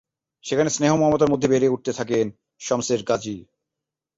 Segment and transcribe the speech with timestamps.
[0.45, 2.25] সেখানে স্নেহ-মমতার মধ্যে বেড়ে উঠতে থাকেন
[2.61, 3.37] শমসের গাজী।